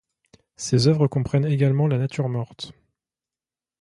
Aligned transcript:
Ses 0.55 0.87
œuvres 0.87 1.05
comprennent 1.05 1.45
également 1.45 1.85
la 1.85 1.99
nature 1.99 2.27
morte. 2.27 2.71